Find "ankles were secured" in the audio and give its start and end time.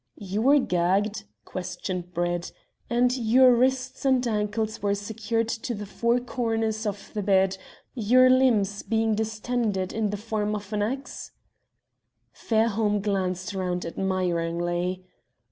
4.25-5.47